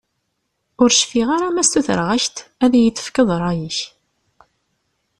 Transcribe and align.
Ur 0.81 0.89
cfiɣ 0.99 1.27
ara 1.35 1.47
ma 1.55 1.63
ssutreɣ-ak-d 1.67 2.37
ad 2.63 2.73
iyi-d-tefkeḍ 2.75 3.29
rray-ik. 3.37 3.79